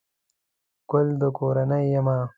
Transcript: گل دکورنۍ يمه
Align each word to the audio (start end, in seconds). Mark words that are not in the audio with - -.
گل 0.91 1.07
دکورنۍ 1.21 1.85
يمه 1.97 2.17